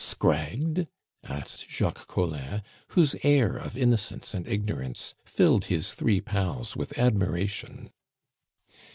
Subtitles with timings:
[0.03, 0.87] "Scragged?"
[1.23, 2.63] asked Jacques Collin,
[2.97, 7.91] whose air of innocence and ignorance filled his three pals with admiration.